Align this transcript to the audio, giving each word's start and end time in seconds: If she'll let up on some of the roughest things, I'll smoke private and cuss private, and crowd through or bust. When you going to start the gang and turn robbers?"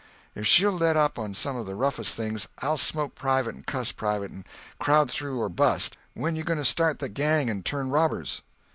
If 0.33 0.47
she'll 0.47 0.71
let 0.71 0.97
up 0.97 1.19
on 1.19 1.35
some 1.35 1.55
of 1.55 1.67
the 1.67 1.75
roughest 1.75 2.15
things, 2.15 2.47
I'll 2.57 2.75
smoke 2.79 3.13
private 3.13 3.53
and 3.53 3.67
cuss 3.67 3.91
private, 3.91 4.31
and 4.31 4.43
crowd 4.79 5.11
through 5.11 5.39
or 5.39 5.47
bust. 5.47 5.95
When 6.15 6.35
you 6.35 6.43
going 6.43 6.57
to 6.57 6.65
start 6.65 6.97
the 6.97 7.07
gang 7.07 7.51
and 7.51 7.63
turn 7.63 7.91
robbers?" 7.91 8.41